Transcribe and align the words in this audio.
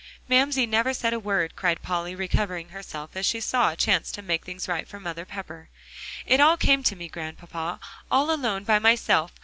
"Mamsie 0.27 0.65
never 0.65 0.95
said 0.95 1.13
a 1.13 1.19
word," 1.19 1.55
cried 1.55 1.83
Polly, 1.83 2.15
recovering 2.15 2.69
herself 2.69 3.11
as 3.13 3.23
she 3.23 3.39
saw 3.39 3.69
a 3.69 3.75
chance 3.75 4.11
to 4.11 4.23
make 4.23 4.43
things 4.43 4.67
right 4.67 4.87
for 4.87 4.99
Mother 4.99 5.25
Pepper; 5.25 5.69
"it 6.25 6.39
all 6.39 6.57
came 6.57 6.81
to 6.85 6.95
me, 6.95 7.07
Grandpapa, 7.07 7.79
all 8.09 8.31
alone 8.31 8.63
by 8.63 8.79
myself. 8.79 9.31